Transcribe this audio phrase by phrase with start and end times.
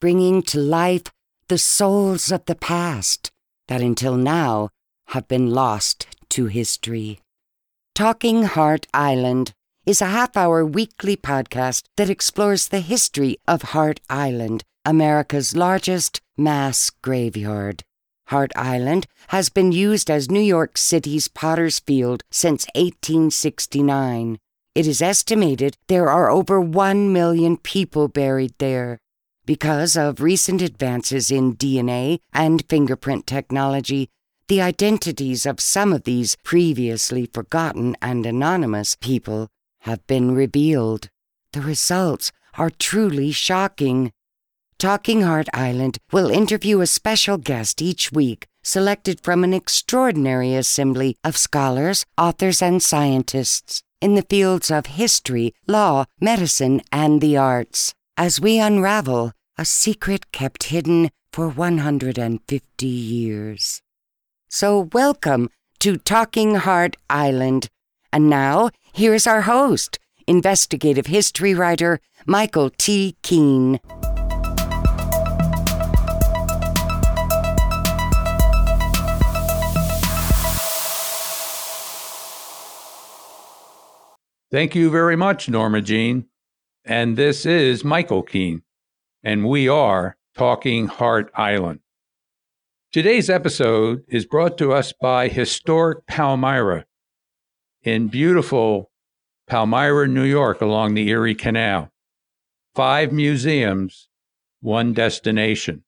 [0.00, 1.04] bringing to life
[1.48, 3.30] the souls of the past
[3.68, 4.70] that until now
[5.08, 7.20] have been lost to history.
[7.94, 9.52] Talking Hart Island
[9.84, 16.20] is a half hour weekly podcast that explores the history of Hart Island, America's largest
[16.36, 17.82] mass graveyard.
[18.28, 24.38] Hart Island has been used as New York City's Potter's Field since 1869.
[24.76, 28.98] It is estimated there are over 1 million people buried there.
[29.50, 34.08] Because of recent advances in DNA and fingerprint technology,
[34.46, 39.48] the identities of some of these previously forgotten and anonymous people
[39.80, 41.08] have been revealed.
[41.52, 44.12] The results are truly shocking.
[44.78, 51.16] Talking Hart Island will interview a special guest each week, selected from an extraordinary assembly
[51.24, 57.92] of scholars, authors, and scientists in the fields of history, law, medicine, and the arts,
[58.16, 63.82] as we unravel a secret kept hidden for 150 years.
[64.48, 67.68] So, welcome to Talking Hart Island.
[68.10, 73.16] And now, here's our host, investigative history writer Michael T.
[73.22, 73.80] Keene.
[84.50, 86.24] Thank you very much, Norma Jean.
[86.82, 88.62] And this is Michael Keene,
[89.22, 91.80] and we are Talking Hart Island.
[92.92, 96.86] Today's episode is brought to us by Historic Palmyra
[97.82, 98.90] in beautiful
[99.46, 101.90] Palmyra, New York, along the Erie Canal.
[102.74, 104.08] Five museums,
[104.60, 105.84] one destination.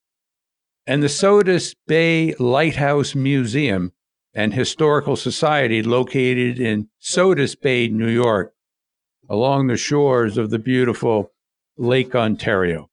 [0.86, 3.92] And the Sodus Bay Lighthouse Museum
[4.34, 8.52] and Historical Society located in Sodus Bay, New York,
[9.28, 11.32] along the shores of the beautiful
[11.76, 12.90] Lake Ontario.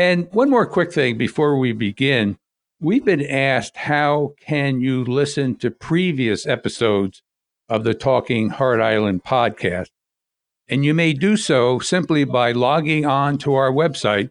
[0.00, 2.38] And one more quick thing before we begin.
[2.80, 7.22] We've been asked how can you listen to previous episodes
[7.68, 9.90] of the Talking Hart Island podcast?
[10.66, 14.30] And you may do so simply by logging on to our website,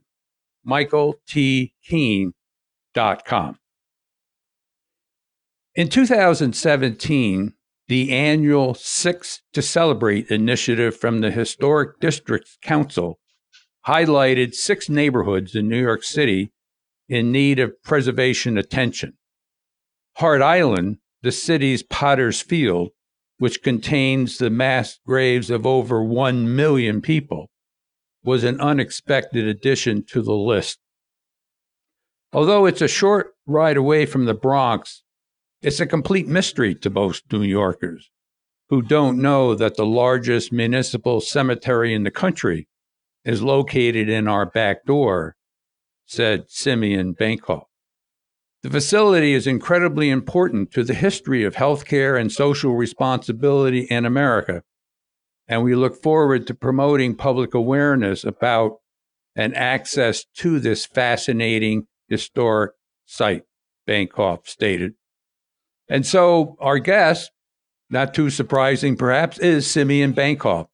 [0.67, 3.59] michaeltkeen.com.
[5.75, 7.53] In 2017,
[7.87, 13.19] the annual Six to Celebrate initiative from the Historic Districts Council
[13.87, 16.51] highlighted six neighborhoods in New York City
[17.07, 19.13] in need of preservation attention.
[20.17, 22.89] Hart Island, the city's Potter's Field,
[23.37, 27.49] which contains the mass graves of over 1 million people,
[28.23, 30.77] was an unexpected addition to the list.
[32.31, 35.03] Although it's a short ride away from the Bronx,
[35.61, 38.11] it's a complete mystery to most New Yorkers
[38.69, 42.67] who don't know that the largest municipal cemetery in the country
[43.29, 45.35] is located in our back door,
[46.07, 47.65] said Simeon Bankoff.
[48.63, 54.63] The facility is incredibly important to the history of healthcare and social responsibility in America,
[55.47, 58.77] and we look forward to promoting public awareness about
[59.35, 62.71] and access to this fascinating historic
[63.05, 63.43] site,
[63.87, 64.95] Bankoff stated.
[65.87, 67.29] And so our guest,
[67.91, 70.71] not too surprising perhaps, is Simeon Bancroft.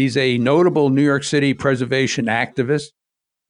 [0.00, 2.92] He's a notable New York City preservation activist.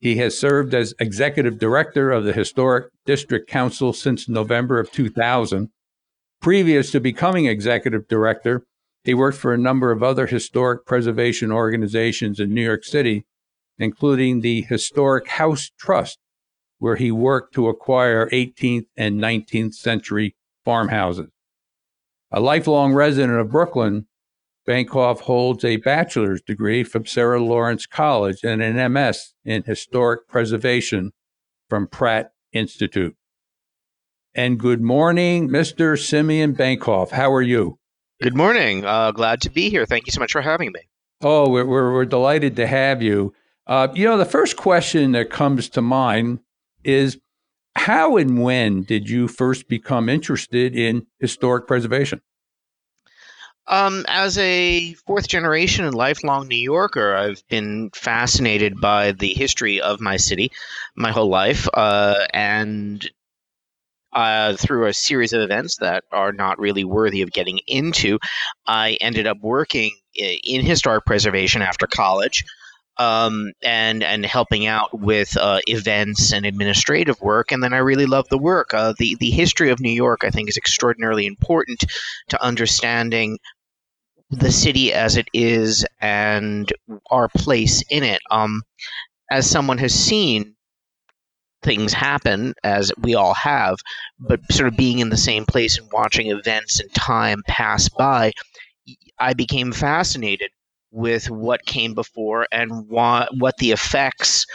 [0.01, 5.69] He has served as executive director of the Historic District Council since November of 2000.
[6.41, 8.65] Previous to becoming executive director,
[9.05, 13.25] he worked for a number of other historic preservation organizations in New York City,
[13.77, 16.19] including the Historic House Trust,
[16.79, 20.35] where he worked to acquire 18th and 19th century
[20.65, 21.29] farmhouses.
[22.29, 24.07] A lifelong resident of Brooklyn,
[24.65, 31.11] Bancroft holds a bachelor's degree from Sarah Lawrence College and an MS in historic preservation
[31.67, 33.15] from Pratt Institute.
[34.35, 35.99] And good morning, Mr.
[35.99, 37.11] Simeon Bancroft.
[37.11, 37.79] How are you?
[38.21, 38.85] Good morning.
[38.85, 39.85] Uh, glad to be here.
[39.85, 40.81] Thank you so much for having me.
[41.21, 43.33] Oh, we're, we're, we're delighted to have you.
[43.65, 46.39] Uh, you know, the first question that comes to mind
[46.83, 47.19] is
[47.75, 52.21] how and when did you first become interested in historic preservation?
[53.67, 59.79] Um, as a fourth generation and lifelong New Yorker, I've been fascinated by the history
[59.79, 60.51] of my city
[60.95, 61.67] my whole life.
[61.73, 63.09] Uh, and
[64.13, 68.19] uh, through a series of events that are not really worthy of getting into,
[68.67, 72.43] I ended up working in historic preservation after college
[73.01, 77.51] um, and and helping out with uh, events and administrative work.
[77.51, 78.75] And then I really love the work.
[78.75, 81.83] Uh, the the history of New York, I think, is extraordinarily important
[82.29, 83.39] to understanding
[84.29, 86.71] the city as it is and
[87.09, 88.21] our place in it.
[88.29, 88.61] Um,
[89.31, 90.55] as someone has seen
[91.63, 93.77] things happen as we all have,
[94.19, 98.31] but sort of being in the same place and watching events and time pass by,
[99.17, 100.51] I became fascinated
[100.91, 104.45] with what came before and what what the effects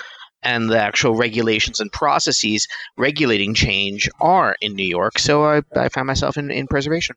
[0.43, 5.19] and the actual regulations and processes regulating change are in New York.
[5.19, 7.17] So I, I found myself in, in preservation.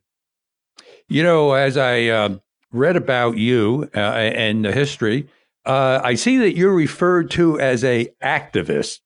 [1.08, 2.38] You know, as I uh,
[2.72, 5.28] read about you uh, and the history,
[5.64, 9.00] uh, I see that you're referred to as a activist.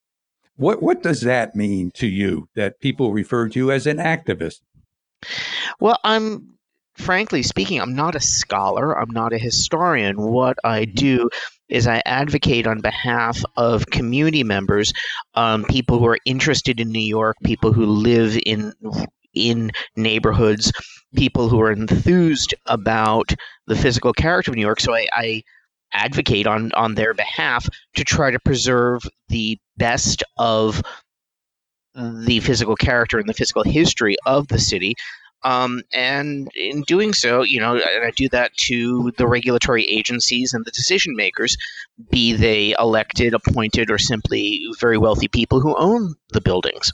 [0.56, 2.48] What what does that mean to you?
[2.54, 4.60] That people refer to you as an activist?
[5.80, 6.53] Well, I'm
[6.96, 8.98] frankly speaking, I'm not a scholar.
[8.98, 10.20] I'm not a historian.
[10.20, 10.94] What I mm-hmm.
[10.94, 11.30] do
[11.68, 14.92] is I advocate on behalf of community members,
[15.34, 18.72] um, people who are interested in New York, people who live in
[19.32, 20.72] in neighborhoods,
[21.16, 23.34] people who are enthused about
[23.66, 24.80] the physical character of New York.
[24.80, 25.42] So I, I
[25.92, 30.82] advocate on on their behalf to try to preserve the best of
[31.94, 34.94] the physical character and the physical history of the city
[35.44, 40.54] um, and in doing so, you know, and I do that to the regulatory agencies
[40.54, 41.56] and the decision makers,
[42.10, 46.92] be they elected, appointed, or simply very wealthy people who own the buildings.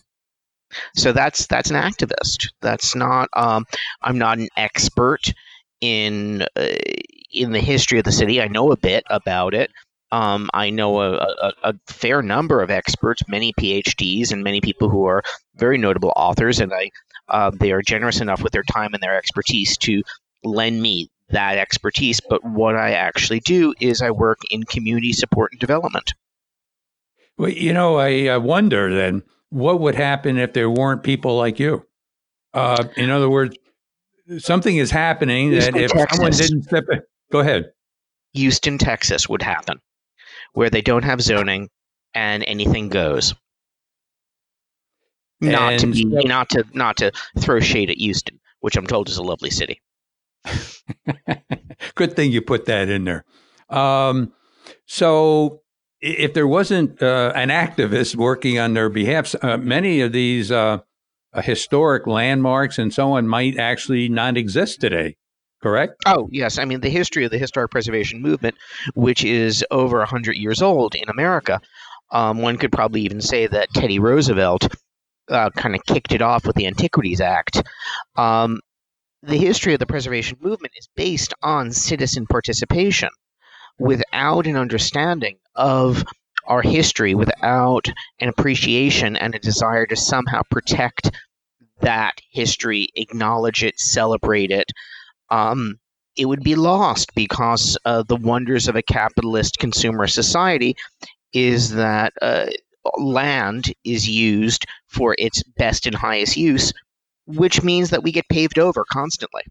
[0.94, 2.48] So that's that's an activist.
[2.60, 3.28] That's not.
[3.34, 3.64] Um,
[4.02, 5.32] I'm not an expert
[5.80, 6.66] in uh,
[7.32, 8.40] in the history of the city.
[8.40, 9.70] I know a bit about it.
[10.12, 14.88] Um, I know a, a, a, fair number of experts, many PhDs, and many people
[14.88, 15.22] who are
[15.54, 16.90] very notable authors, and I
[17.30, 20.02] uh, they are generous enough with their time and their expertise to
[20.44, 22.20] lend me that expertise.
[22.20, 26.14] But what I actually do is I work in community support and development.
[27.38, 31.86] Well, you know, I wonder then what would happen if there weren't people like you.
[32.52, 33.56] Uh, in other words,
[34.38, 36.16] something is happening Houston, that if Texas.
[36.16, 37.00] someone didn't step in,
[37.30, 37.72] go ahead.
[38.34, 39.80] Houston, Texas would happen,
[40.52, 41.68] where they don't have zoning
[42.14, 43.34] and anything goes
[45.40, 49.08] not and to be not to not to throw shade at Houston, which I'm told
[49.08, 49.80] is a lovely city.
[51.94, 53.24] Good thing you put that in there.
[53.68, 54.32] Um,
[54.86, 55.62] so,
[56.00, 60.78] if there wasn't uh, an activist working on their behalf, uh, many of these uh,
[61.32, 65.16] uh historic landmarks and so on might actually not exist today.
[65.62, 65.94] Correct?
[66.06, 66.58] Oh, yes.
[66.58, 68.54] I mean, the history of the historic preservation movement,
[68.94, 71.60] which is over 100 years old in America,
[72.12, 74.74] um, one could probably even say that Teddy Roosevelt
[75.30, 77.62] uh, kind of kicked it off with the Antiquities Act.
[78.16, 78.60] Um,
[79.22, 83.10] the history of the preservation movement is based on citizen participation.
[83.78, 86.04] Without an understanding of
[86.46, 87.86] our history, without
[88.20, 91.10] an appreciation and a desire to somehow protect
[91.80, 94.70] that history, acknowledge it, celebrate it,
[95.30, 95.78] um,
[96.16, 100.76] it would be lost because uh, the wonders of a capitalist consumer society
[101.32, 102.46] is that uh,
[102.96, 106.72] land is used for its best and highest use,
[107.26, 109.42] which means that we get paved over constantly.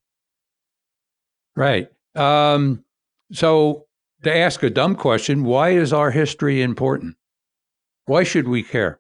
[1.56, 1.90] Right.
[2.16, 2.84] Um,
[3.32, 3.86] so,
[4.24, 7.16] to ask a dumb question, why is our history important?
[8.06, 9.00] Why should we care?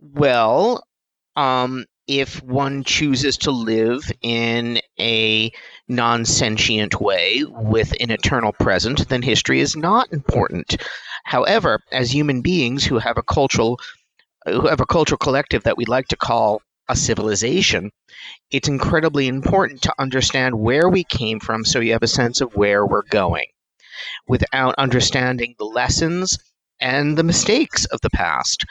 [0.00, 0.84] Well,
[1.34, 5.50] um, if one chooses to live in a
[5.88, 10.76] non sentient way with an eternal present, then history is not important.
[11.26, 13.80] However, as human beings who have a cultural
[14.44, 17.90] who have a cultural collective that we like to call a civilization,
[18.52, 22.54] it's incredibly important to understand where we came from so you have a sense of
[22.54, 23.46] where we're going.
[24.28, 26.38] Without understanding the lessons
[26.80, 28.64] and the mistakes of the past,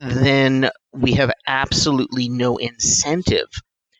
[0.00, 0.22] mm-hmm.
[0.22, 3.50] then we have absolutely no incentive,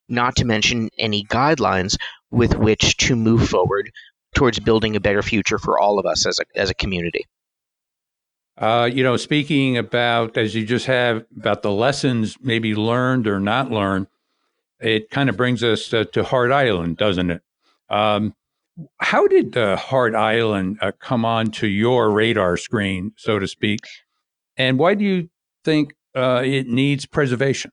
[0.09, 1.97] not to mention any guidelines
[2.31, 3.91] with which to move forward
[4.33, 7.25] towards building a better future for all of us as a, as a community.
[8.57, 13.41] Uh, you know, speaking about as you just have about the lessons maybe learned or
[13.41, 14.07] not learned,
[14.81, 17.43] it kind of brings us uh, to Hart Island, doesn't it?
[17.89, 18.35] Um,
[18.99, 23.81] how did uh, Hart Island uh, come onto your radar screen, so to speak?
[24.57, 25.29] And why do you
[25.65, 27.73] think uh, it needs preservation?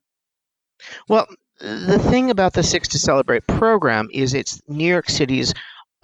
[1.08, 1.28] Well,
[1.60, 5.54] the thing about the Six to Celebrate program is it's New York City's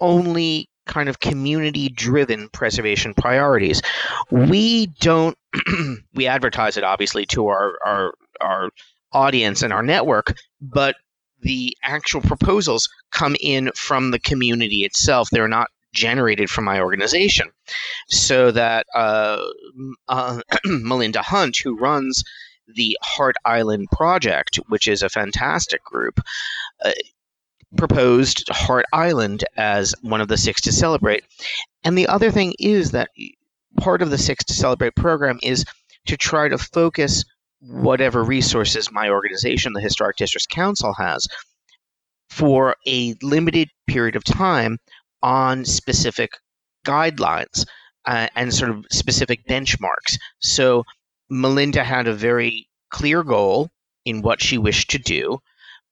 [0.00, 3.80] only kind of community driven preservation priorities.
[4.30, 5.38] We don't
[6.14, 8.70] we advertise it obviously to our, our our
[9.12, 10.96] audience and our network, but
[11.40, 15.28] the actual proposals come in from the community itself.
[15.30, 17.48] They're not generated from my organization.
[18.08, 19.42] So that uh,
[20.08, 22.24] uh, Melinda Hunt, who runs
[22.66, 26.20] the Hart Island Project, which is a fantastic group,
[26.84, 26.92] uh,
[27.76, 31.24] proposed Hart Island as one of the six to celebrate.
[31.84, 33.10] And the other thing is that
[33.78, 35.64] part of the six to celebrate program is
[36.06, 37.24] to try to focus
[37.60, 41.26] whatever resources my organization, the Historic Districts Council, has
[42.30, 44.78] for a limited period of time
[45.22, 46.30] on specific
[46.86, 47.66] guidelines
[48.06, 50.18] uh, and sort of specific benchmarks.
[50.38, 50.84] So
[51.28, 53.70] Melinda had a very clear goal
[54.04, 55.38] in what she wished to do,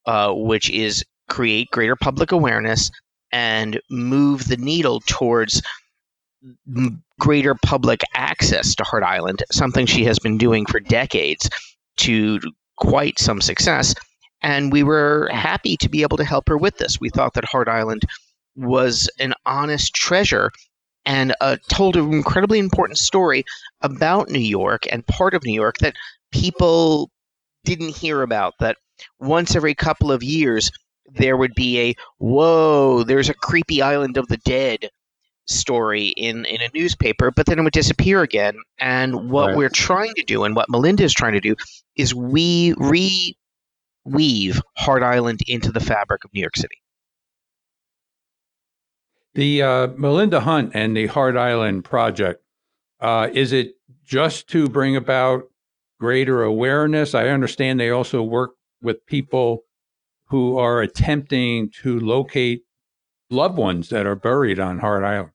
[0.07, 2.91] uh, which is create greater public awareness
[3.33, 5.63] and move the needle towards
[7.19, 11.49] greater public access to Hart Island, something she has been doing for decades
[11.99, 12.41] to
[12.77, 13.95] quite some success.
[14.43, 17.01] And we were happy to be able to help her with this.
[17.01, 18.03] We thought that Hart Island
[18.55, 20.51] was an honest treasure
[21.05, 23.45] and uh, told an incredibly important story
[23.81, 25.95] about New York and part of New York that
[26.33, 27.11] people
[27.65, 28.55] didn't hear about.
[28.61, 28.77] That
[29.21, 30.71] once every couple of years,
[31.15, 34.91] there would be a whoa, there's a creepy island of the dead
[35.47, 38.57] story in, in a newspaper, but then it would disappear again.
[38.79, 39.57] And what right.
[39.57, 41.55] we're trying to do, and what Melinda is trying to do,
[41.97, 42.75] is we
[44.07, 46.77] reweave Hart Island into the fabric of New York City.
[49.35, 52.43] The uh, Melinda Hunt and the Hart Island project,
[53.01, 55.45] uh, is it just to bring about
[56.01, 57.15] greater awareness?
[57.15, 59.66] I understand they also work with people
[60.27, 62.65] who are attempting to locate
[63.31, 65.31] loved ones that are buried on Hart Island.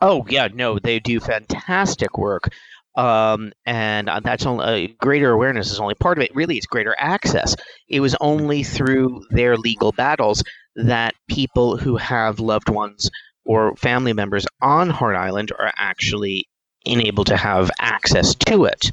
[0.00, 2.48] Oh yeah, no, they do fantastic work,
[2.96, 6.34] um, and uh, that's only uh, greater awareness is only part of it.
[6.34, 7.54] Really, it's greater access.
[7.88, 10.42] It was only through their legal battles
[10.74, 13.10] that people who have loved ones
[13.44, 16.48] or family members on Hart Island are actually
[16.84, 18.90] enabled to have access to it.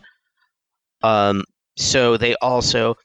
[1.01, 1.43] Um,
[1.77, 2.95] so they also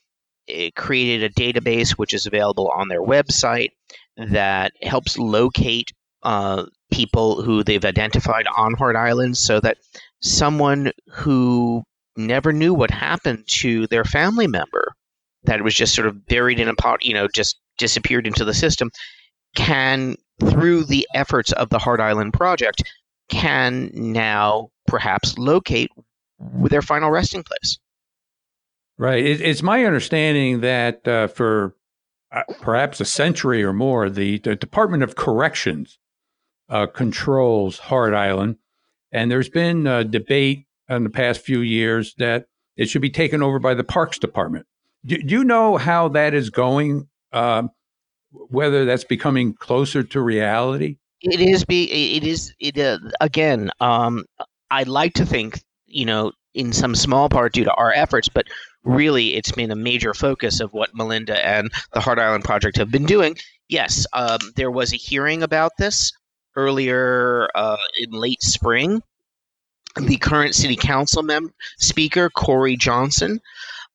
[0.75, 3.69] created a database which is available on their website
[4.17, 5.91] that helps locate
[6.23, 9.77] uh, people who they've identified on Hart Island so that
[10.21, 11.83] someone who
[12.17, 14.93] never knew what happened to their family member,
[15.43, 18.53] that was just sort of buried in a pot, you know, just disappeared into the
[18.53, 18.89] system,
[19.55, 22.83] can, through the efforts of the Hart Island Project,
[23.29, 25.91] can now perhaps locate
[26.39, 27.77] their final resting place.
[28.97, 29.25] Right.
[29.25, 31.75] it's my understanding that uh, for
[32.31, 35.99] uh, perhaps a century or more, the, the Department of Corrections
[36.69, 38.57] uh, controls Hart Island.
[39.11, 42.45] And there's been a debate in the past few years that
[42.77, 44.65] it should be taken over by the Parks Department.
[45.05, 47.07] Do, do you know how that is going?
[47.31, 47.63] Uh,
[48.31, 50.97] whether that's becoming closer to reality?
[51.21, 51.63] It is.
[51.63, 51.85] Be
[52.17, 52.53] it is.
[52.59, 53.71] It uh, again.
[53.79, 54.25] Um,
[54.69, 58.47] I'd like to think you know in some small part due to our efforts, but
[58.85, 62.91] really it's been a major focus of what Melinda and the Hart Island Project have
[62.91, 63.35] been doing.
[63.67, 66.13] Yes, um, there was a hearing about this
[66.55, 69.01] earlier uh, in late spring.
[69.97, 73.39] The current city council mem- speaker, Corey Johnson,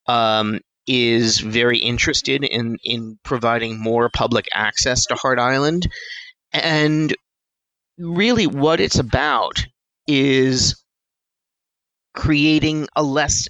[0.07, 5.87] um, is very interested in, in providing more public access to Hart Island.
[6.53, 7.15] And
[7.99, 9.65] really, what it's about
[10.07, 10.83] is
[12.15, 13.47] creating a less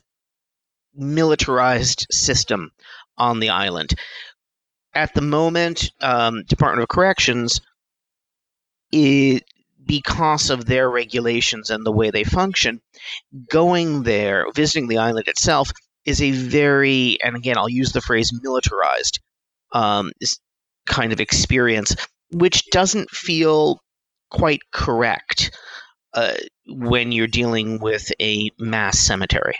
[1.00, 2.70] militarized system
[3.18, 3.94] on the island.
[4.94, 7.60] At the moment, um, Department of Corrections
[8.92, 9.44] it,
[9.84, 12.80] because of their regulations and the way they function,
[13.48, 15.70] going there, visiting the island itself,
[16.04, 19.20] is a very, and again, I'll use the phrase militarized
[19.72, 20.12] um,
[20.86, 21.94] kind of experience,
[22.32, 23.80] which doesn't feel
[24.30, 25.56] quite correct
[26.14, 26.34] uh,
[26.66, 29.54] when you're dealing with a mass cemetery.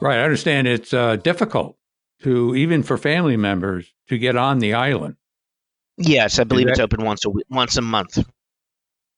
[0.00, 0.18] Right.
[0.18, 1.76] I understand it's uh, difficult
[2.22, 5.16] to, even for family members, to get on the island.
[5.96, 8.18] Yes, I believe that, it's open once a week, once a month.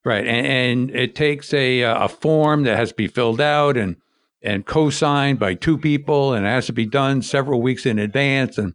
[0.02, 3.76] Right, and, and, it takes a uh, a form that has to be filled out
[3.76, 3.96] and
[4.40, 8.56] and co-signed by two people, and it has to be done several weeks in advance,
[8.56, 8.72] and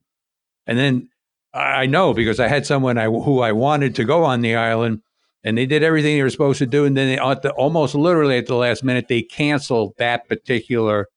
[0.67, 1.09] and then
[1.51, 5.01] I know because I had someone I, who I wanted to go on the island,
[5.43, 8.37] and they did everything they were supposed to do, and then they, the, almost literally
[8.37, 11.07] at the last minute they canceled that particular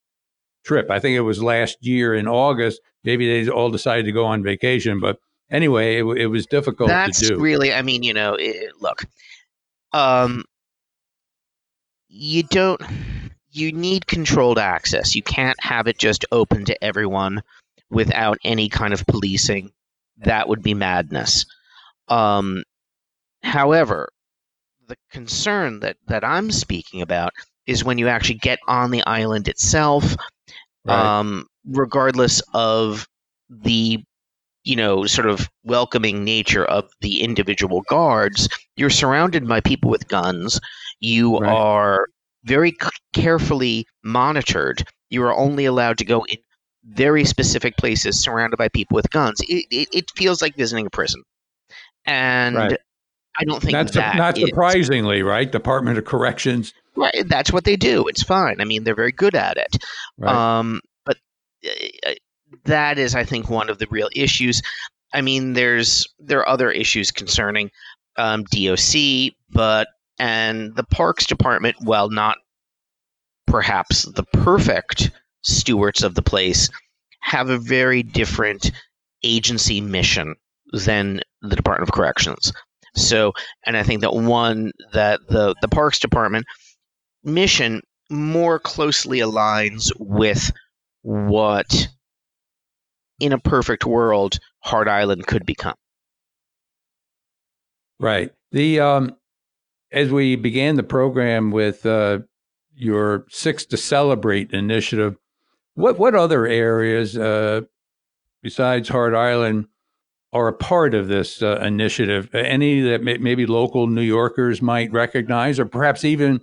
[0.68, 0.90] trip.
[0.90, 2.80] I think it was last year in August.
[3.02, 5.18] Maybe they all decided to go on vacation, but
[5.50, 7.40] anyway, it, it was difficult That's to do.
[7.40, 9.04] really, I mean, you know, it, look,
[9.92, 10.44] um,
[12.08, 12.80] you don't,
[13.50, 15.16] you need controlled access.
[15.16, 17.42] You can't have it just open to everyone
[17.90, 19.72] without any kind of policing.
[20.18, 21.46] That would be madness.
[22.08, 22.62] Um,
[23.42, 24.10] however,
[24.86, 27.32] the concern that, that I'm speaking about
[27.66, 30.16] is when you actually get on the island itself,
[30.88, 31.14] right.
[31.20, 33.06] um, regardless of
[33.50, 34.02] the
[34.64, 40.08] you know, sort of welcoming nature of the individual guards, you're surrounded by people with
[40.08, 40.60] guns.
[41.00, 41.50] You right.
[41.50, 42.06] are
[42.44, 44.84] very c- carefully monitored.
[45.10, 46.36] You are only allowed to go in
[46.84, 49.40] very specific places surrounded by people with guns.
[49.48, 51.22] It, it, it feels like visiting a prison.
[52.04, 52.78] And Right.
[53.38, 55.50] I don't think that's that not is- surprisingly, right?
[55.50, 56.72] Department of Corrections.
[56.96, 58.06] Right, that's what they do.
[58.08, 58.60] It's fine.
[58.60, 59.76] I mean, they're very good at it.
[60.18, 60.34] Right.
[60.34, 61.16] Um, but
[61.64, 62.14] uh,
[62.64, 64.60] that is, I think, one of the real issues.
[65.14, 67.70] I mean, there's there are other issues concerning
[68.16, 72.38] um, DOC, but and the Parks Department, while not
[73.46, 75.10] perhaps the perfect
[75.42, 76.68] stewards of the place,
[77.20, 78.72] have a very different
[79.22, 80.34] agency mission
[80.72, 82.52] than the Department of Corrections.
[83.06, 83.32] So,
[83.66, 86.46] and I think that one that the the Parks Department
[87.24, 90.50] mission more closely aligns with
[91.02, 91.88] what
[93.20, 95.74] in a perfect world Hart Island could become.
[98.00, 98.32] Right.
[98.52, 99.16] The um,
[99.92, 102.20] as we began the program with uh,
[102.74, 105.16] your Six to Celebrate initiative,
[105.74, 107.62] what what other areas uh,
[108.42, 109.66] besides Hart Island
[110.32, 112.34] are a part of this uh, initiative?
[112.34, 116.40] Any that may, maybe local New Yorkers might recognize, or perhaps even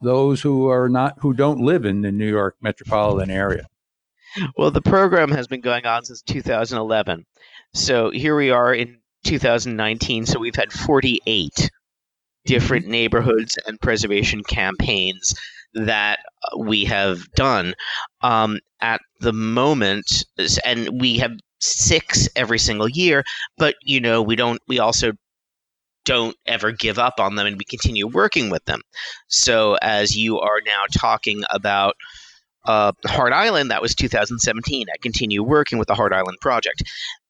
[0.00, 3.66] those who are not who don't live in the New York metropolitan area.
[4.56, 7.24] Well, the program has been going on since 2011.
[7.74, 10.26] So here we are in 2019.
[10.26, 11.70] So we've had 48
[12.44, 15.34] different neighborhoods and preservation campaigns
[15.74, 17.74] that uh, we have done
[18.22, 20.24] um, at the moment,
[20.64, 23.24] and we have six every single year.
[23.56, 24.60] But you know, we don't.
[24.68, 25.12] We also
[26.04, 28.80] don't ever give up on them, and we continue working with them.
[29.28, 31.96] So as you are now talking about
[32.66, 34.86] uh, Hart Island, that was 2017.
[34.88, 36.82] I continue working with the Hart Island project.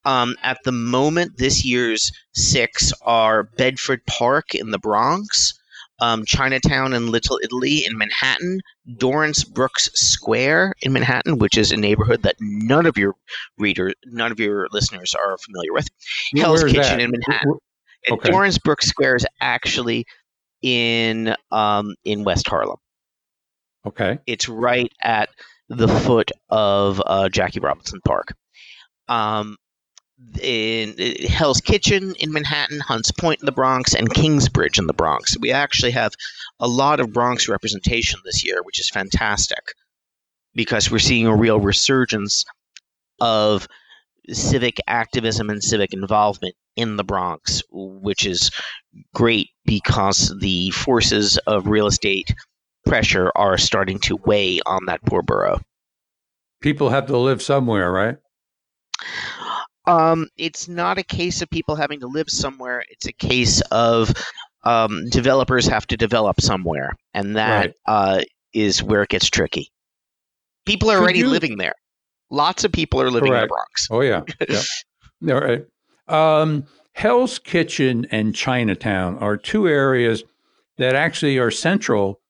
[0.05, 5.53] Um, at the moment, this year's six are Bedford Park in the Bronx,
[6.01, 8.61] um, Chinatown and Little Italy in Manhattan,
[8.97, 13.15] Dorrance Brooks Square in Manhattan, which is a neighborhood that none of your
[13.59, 15.89] readers, none of your listeners are familiar with.
[16.37, 17.01] Hell's Kitchen that?
[17.01, 17.55] in Manhattan.
[18.07, 18.31] And Okay.
[18.31, 20.07] Dorrance Brooks Square is actually
[20.63, 22.79] in um, in West Harlem.
[23.87, 24.19] Okay.
[24.27, 25.31] It's right at
[25.69, 28.35] the foot of uh, Jackie Robinson Park.
[29.09, 29.57] Um,
[30.41, 30.95] in,
[31.29, 35.37] Hell's Kitchen in Manhattan, Hunts Point in the Bronx, and Kingsbridge in the Bronx.
[35.39, 36.13] We actually have
[36.61, 39.63] a lot of Bronx representation this year, which is fantastic
[40.55, 42.45] because we're seeing a real resurgence
[43.21, 43.69] of
[44.31, 48.51] civic activism and civic involvement in the Bronx, which is
[49.15, 52.35] great because the forces of real estate
[52.87, 55.61] pressure are starting to weigh on that poor borough.
[56.61, 58.17] People have to live somewhere, right?
[59.89, 62.85] Um, it's not a case of people having to live somewhere.
[62.91, 64.13] It's a case of
[64.65, 67.75] um, developers have to develop somewhere, and that Right.
[67.87, 68.21] uh,
[68.53, 69.71] is where it gets tricky.
[70.67, 71.75] People are Could already you- living there.
[72.31, 73.89] Lots of people are living in the Bronx.
[73.91, 74.63] Oh yeah, yeah.
[75.35, 75.65] All right.
[76.09, 80.25] Um, Hell's Kitchen and Chinatown are two areas
[80.77, 82.21] that actually are central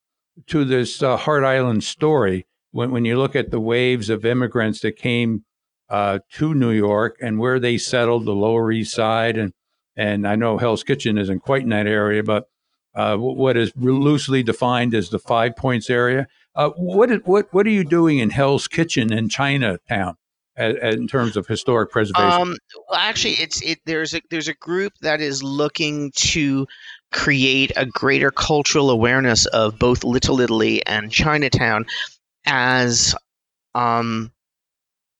[0.46, 2.46] to this uh, Hart Island story.
[2.70, 5.44] When when you look at the waves of immigrants that came
[5.88, 9.52] uh, to New York and where they settled, the Lower East Side, and
[9.96, 12.48] and I know Hell's Kitchen isn't quite in that area, but
[12.94, 16.26] uh, what is loosely defined as the Five Points area.
[16.54, 20.16] Uh, what what what are you doing in Hell's Kitchen in Chinatown?
[20.58, 22.40] in terms of historic preservation.
[22.42, 22.56] Um,
[22.90, 23.78] well, actually, it's it.
[23.86, 26.66] There's a there's a group that is looking to
[27.12, 31.86] create a greater cultural awareness of both Little Italy and Chinatown
[32.44, 33.14] as
[33.74, 34.32] um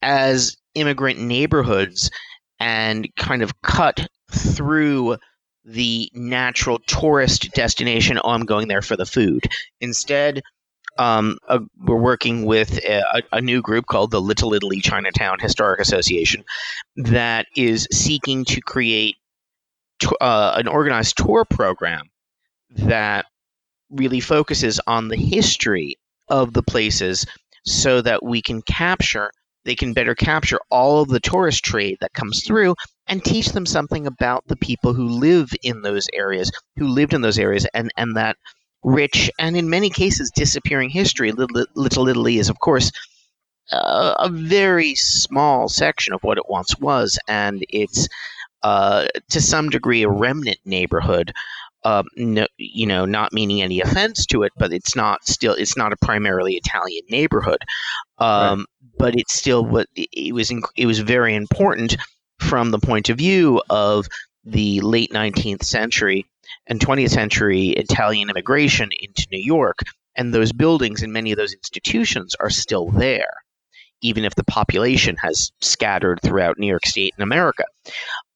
[0.03, 2.11] as immigrant neighborhoods
[2.61, 5.17] and kind of cut through
[5.65, 8.19] the natural tourist destination.
[8.25, 9.45] Oh, I'm going there for the food.
[9.81, 10.43] Instead,
[10.99, 11.39] um,
[11.79, 16.45] we're working with a, a new group called the Little Italy Chinatown Historic Association
[16.97, 19.17] that is seeking to create
[20.21, 22.11] uh, an organized tour program
[22.71, 23.27] that
[23.91, 25.97] really focuses on the history
[26.29, 27.25] of the places
[27.65, 29.31] so that we can capture
[29.69, 32.75] they can better capture all of the tourist trade that comes through
[33.07, 37.21] and teach them something about the people who live in those areas who lived in
[37.21, 38.39] those areas and and that
[38.83, 41.33] rich and in many cases disappearing history.
[41.33, 42.91] Little, little italy is of course
[43.71, 48.09] uh, a very small section of what it once was and it's
[48.63, 51.35] uh, to some degree a remnant neighborhood
[51.85, 55.77] um, no, you know not meaning any offense to it but it's not still it's
[55.77, 57.63] not a primarily italian neighborhood.
[58.19, 58.67] Um,
[58.99, 61.97] but it's still what it it was it was very important
[62.41, 64.07] from the point of view of
[64.45, 66.25] the late 19th century
[66.67, 69.79] and 20th century Italian immigration into New York
[70.17, 73.33] And those buildings and many of those institutions are still there,
[74.03, 77.65] even if the population has scattered throughout New York State and America.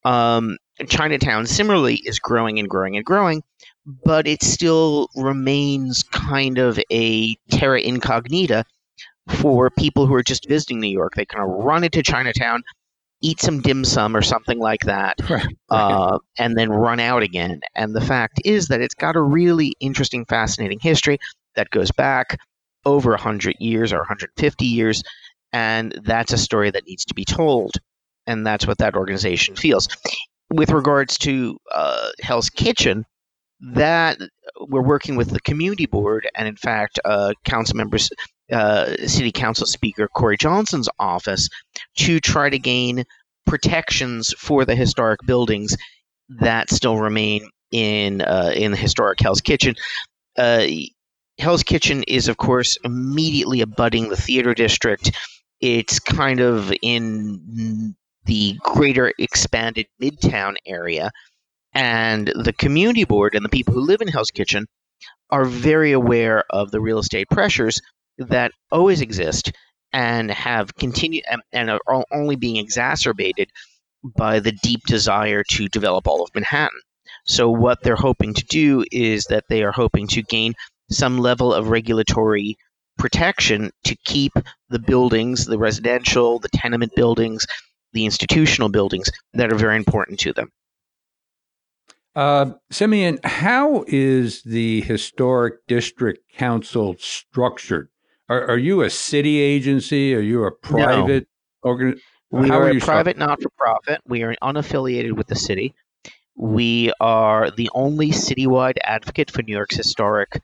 [0.04, 3.42] Um, Chinatown similarly is growing and growing and growing,
[3.86, 8.64] but it still remains kind of a terra incognita
[9.28, 11.14] for people who are just visiting New York.
[11.14, 12.62] They kind of run into Chinatown,
[13.20, 15.46] eat some dim sum or something like that, Right.
[15.70, 17.60] uh, and then run out again.
[17.74, 21.18] And the fact is that it's got a really interesting, fascinating history
[21.54, 22.38] that goes back
[22.84, 25.02] over 100 years or 150 years.
[25.52, 27.72] And that's a story that needs to be told.
[28.26, 29.88] And that's what that organization feels.
[30.52, 33.04] With regards to uh, Hell's Kitchen,
[33.60, 34.18] that
[34.60, 38.10] we're working with the community board, and in fact, uh, council members,
[38.52, 41.48] uh, city council speaker Corey Johnson's office,
[41.96, 43.04] to try to gain
[43.46, 45.76] protections for the historic buildings
[46.28, 49.74] that still remain in uh, in the historic Hell's Kitchen.
[50.36, 50.66] Uh,
[51.38, 55.12] Hell's Kitchen is, of course, immediately abutting the theater district.
[55.60, 61.10] It's kind of in the greater expanded Midtown area.
[61.74, 64.66] And the community board and the people who live in Hell's Kitchen
[65.30, 67.80] are very aware of the real estate pressures
[68.28, 69.52] that always exist
[69.92, 73.50] and have continued and, and are only being exacerbated
[74.16, 76.80] by the deep desire to develop all of Manhattan.
[77.24, 80.54] So, what they're hoping to do is that they are hoping to gain
[80.90, 82.56] some level of regulatory
[82.98, 84.32] protection to keep
[84.68, 87.46] the buildings, the residential, the tenement buildings,
[87.92, 90.50] the institutional buildings that are very important to them.
[92.14, 97.88] Uh, Simeon, how is the Historic District Council structured?
[98.32, 100.14] Are, are you a city agency?
[100.14, 101.28] Are you a private
[101.62, 102.00] organ?
[102.30, 104.00] We How are, are a private not for profit.
[104.06, 105.74] We are unaffiliated with the city.
[106.34, 110.40] We are the only citywide advocate for New York's historic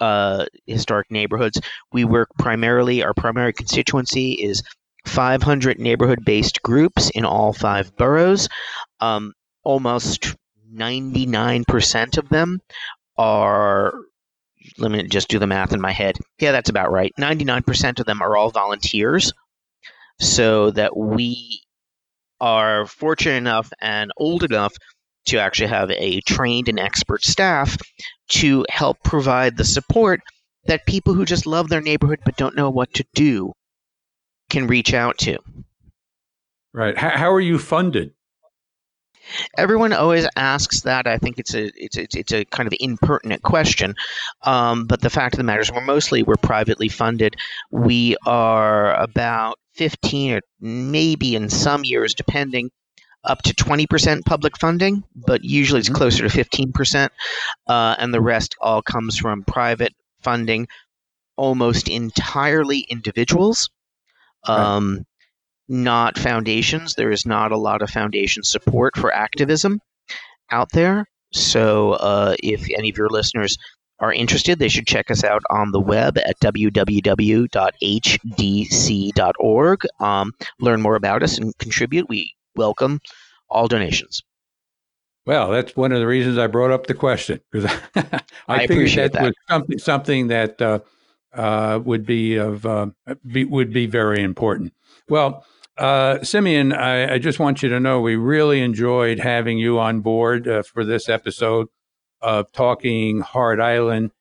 [0.00, 1.60] uh, historic neighborhoods.
[1.92, 4.64] We work primarily, our primary constituency is
[5.06, 8.48] 500 neighborhood based groups in all five boroughs.
[8.98, 10.34] Um, almost
[10.74, 12.60] 99% of them
[13.16, 13.94] are,
[14.78, 16.16] let me just do the math in my head.
[16.40, 17.12] Yeah, that's about right.
[17.18, 19.32] 99% of them are all volunteers
[20.20, 21.62] so that we
[22.40, 24.74] are fortunate enough and old enough
[25.26, 27.76] to actually have a trained and expert staff
[28.28, 30.20] to help provide the support
[30.66, 33.52] that people who just love their neighborhood but don't know what to do
[34.50, 35.38] can reach out to.
[36.72, 36.96] Right.
[36.98, 38.12] How, are you funded?
[39.56, 41.06] Everyone always asks that.
[41.06, 43.94] I think it's a it's it's, it's a kind of impertinent question,
[44.42, 47.36] um, but the fact of the matter is, we're mostly we're privately funded.
[47.70, 52.70] We are about fifteen or maybe in some years, depending,
[53.24, 55.94] up to twenty percent public funding, but usually it's Mhm.
[55.94, 57.12] closer to fifteen percent,
[57.66, 60.68] uh, and the rest all comes from private funding,
[61.36, 63.70] almost entirely individuals.
[64.48, 65.04] Right.
[65.68, 66.94] Not foundations.
[66.94, 69.80] There is not a lot of foundation support for activism
[70.50, 71.06] out there.
[71.32, 73.56] So, uh, if any of your listeners
[73.98, 77.00] are interested, they should check us out on the web at www.hdc.org.
[80.00, 82.08] Um, learn more about us and contribute.
[82.08, 83.00] We welcome
[83.48, 84.22] all donations.
[85.26, 89.12] Well, that's one of the reasons I brought up the question because I, I appreciate
[89.12, 89.24] that, that.
[89.24, 90.80] was something something that uh,
[91.32, 92.88] uh, would be of uh,
[93.26, 94.74] be, would be very important.
[95.08, 95.46] Well,
[95.76, 100.00] uh, Simeon, I, I just want you to know we really enjoyed having you on
[100.00, 101.68] board uh, for this episode
[102.20, 104.12] of Talking Hart Island,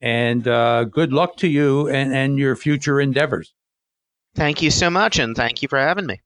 [0.00, 3.54] and uh, good luck to you and, and your future endeavors.
[4.34, 6.20] Thank you so much, and thank you for having me.